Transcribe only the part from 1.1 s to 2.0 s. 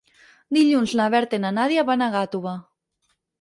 Berta i na Nàdia